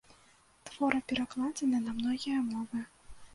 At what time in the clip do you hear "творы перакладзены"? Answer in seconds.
0.69-1.83